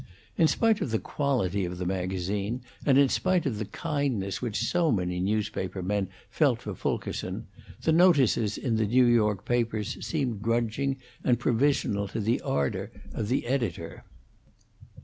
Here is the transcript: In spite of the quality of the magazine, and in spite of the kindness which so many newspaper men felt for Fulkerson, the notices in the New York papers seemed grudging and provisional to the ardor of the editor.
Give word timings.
In 0.35 0.47
spite 0.47 0.81
of 0.81 0.89
the 0.89 0.97
quality 0.97 1.63
of 1.63 1.77
the 1.77 1.85
magazine, 1.85 2.61
and 2.87 2.97
in 2.97 3.07
spite 3.07 3.45
of 3.45 3.59
the 3.59 3.65
kindness 3.65 4.41
which 4.41 4.63
so 4.63 4.91
many 4.91 5.19
newspaper 5.19 5.83
men 5.83 6.09
felt 6.31 6.63
for 6.63 6.73
Fulkerson, 6.73 7.45
the 7.83 7.91
notices 7.91 8.57
in 8.57 8.77
the 8.77 8.87
New 8.87 9.05
York 9.05 9.45
papers 9.45 10.03
seemed 10.03 10.41
grudging 10.41 10.97
and 11.23 11.37
provisional 11.37 12.07
to 12.07 12.19
the 12.19 12.41
ardor 12.41 12.91
of 13.13 13.27
the 13.27 13.45
editor. 13.45 14.03